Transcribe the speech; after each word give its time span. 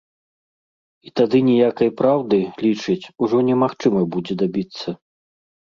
І 1.07 1.13
тады 1.21 1.37
ніякай 1.51 1.93
праўды, 2.01 2.41
лічыць, 2.65 2.99
ужо 3.27 3.37
немагчыма 3.53 4.01
будзе 4.19 4.33
дабіцца. 4.43 5.01